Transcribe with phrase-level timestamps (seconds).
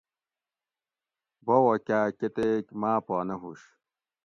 [1.45, 3.61] باوہ کاۤ کتیک ماۤ پا نہ ھوش